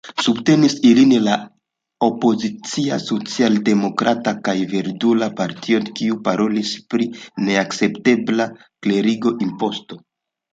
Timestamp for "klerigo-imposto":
8.89-10.01